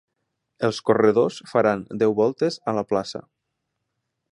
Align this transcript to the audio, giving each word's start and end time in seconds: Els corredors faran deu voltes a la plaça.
Els 0.69 0.79
corredors 0.89 1.37
faran 1.51 1.85
deu 2.05 2.17
voltes 2.23 2.59
a 2.73 2.77
la 2.79 2.87
plaça. 2.95 3.25